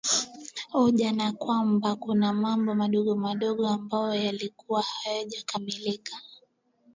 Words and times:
oja 0.73 1.11
na 1.11 1.31
kwamba 1.41 1.89
kuna 1.95 2.33
mambo 2.33 2.75
madogo 2.75 3.15
madogo 3.15 3.67
ambayo 3.67 4.13
yalikuwa 4.25 4.81
hayajakamilika 4.81 6.17